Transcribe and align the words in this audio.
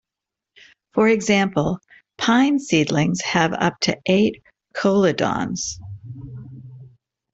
For 0.95 1.07
example, 1.09 1.77
pine 2.17 2.57
seedlings 2.57 3.21
have 3.21 3.53
up 3.53 3.79
to 3.81 3.99
eight 4.07 4.41
cotyledons. 4.73 5.79